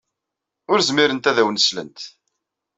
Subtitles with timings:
[0.71, 1.99] Ur zmirent ad awen-slent.